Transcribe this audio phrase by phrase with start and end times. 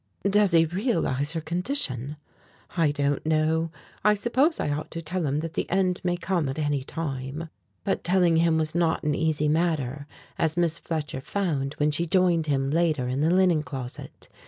[0.27, 2.17] "Does he realize her condition?"
[2.75, 3.69] "I don't know.
[4.03, 7.49] I suppose I ought to tell him that the end may come at any time."
[7.83, 10.07] But telling him was not an easy matter
[10.39, 14.27] as Miss Fletcher found when she joined him later in the linen closet.